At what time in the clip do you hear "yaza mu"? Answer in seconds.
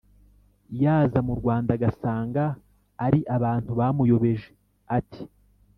0.81-1.33